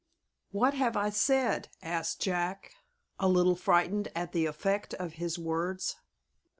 [0.49, 2.71] "What have I said?" asked Jack,
[3.19, 5.97] a little frightened at the effect of his words.